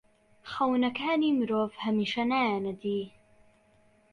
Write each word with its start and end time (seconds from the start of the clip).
خەونەکانی 0.51 1.35
مرۆڤ 1.39 1.71
هەمیشە 1.83 2.23
نایەنە 2.31 2.73
دی. 2.81 3.03